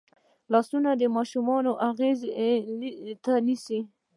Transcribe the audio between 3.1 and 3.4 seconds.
ته